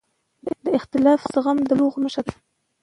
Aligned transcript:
د 0.63 0.65
اختلاف 0.77 1.21
زغم 1.33 1.57
د 1.61 1.63
بلوغ 1.69 1.93
نښه 2.03 2.21
ده 2.25 2.33